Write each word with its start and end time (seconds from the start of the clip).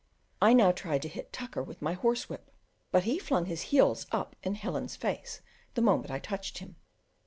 I 0.41 0.53
now 0.53 0.71
tried 0.71 1.03
to 1.03 1.07
hit 1.07 1.31
Tucker 1.31 1.61
with 1.61 1.79
my 1.79 1.93
horse 1.93 2.27
whip, 2.27 2.49
but 2.91 3.03
he 3.03 3.19
flung 3.19 3.45
his 3.45 3.61
heels 3.69 4.07
up 4.11 4.35
in 4.41 4.55
Helen's 4.55 4.95
face 4.95 5.41
the 5.75 5.81
moment 5.83 6.09
I 6.09 6.17
touched 6.17 6.57
him. 6.57 6.77